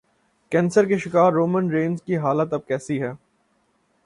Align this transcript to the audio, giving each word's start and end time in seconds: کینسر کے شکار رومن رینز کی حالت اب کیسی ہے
کینسر 0.51 0.85
کے 0.85 0.97
شکار 0.97 1.31
رومن 1.31 1.69
رینز 1.71 2.01
کی 2.01 2.17
حالت 2.17 2.53
اب 2.53 2.67
کیسی 2.67 3.01
ہے 3.01 3.11